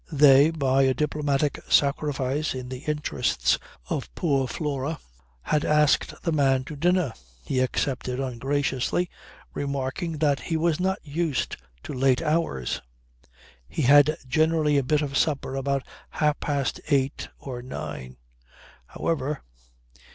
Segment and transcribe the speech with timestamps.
[0.11, 4.99] They, by a diplomatic sacrifice in the interests of poor Flora,
[5.43, 7.13] had asked the man to dinner.
[7.45, 9.11] He accepted ungraciously,
[9.53, 12.81] remarking that he was not used to late hours.
[13.69, 18.17] He had generally a bit of supper about half past eight or nine.
[18.87, 19.43] However